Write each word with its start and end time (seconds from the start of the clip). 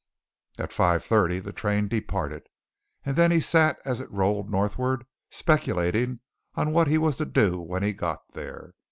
At 0.57 0.73
five 0.73 1.05
thirty 1.05 1.37
the 1.37 1.53
train 1.53 1.87
departed, 1.87 2.47
and 3.05 3.15
then 3.15 3.29
he 3.29 3.39
sat 3.39 3.77
as 3.85 4.01
it 4.01 4.09
rolled 4.09 4.49
northward 4.49 5.05
speculating 5.29 6.21
on 6.55 6.71
what 6.71 6.87
he 6.87 6.97
was 6.97 7.17
to 7.17 7.25
do 7.27 7.59
when 7.61 7.83
he 7.83 7.93
got 7.93 8.23
there. 8.33 8.73